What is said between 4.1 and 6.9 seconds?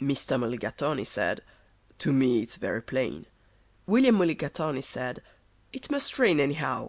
Mulligatawny said, "It must rain, anyhow."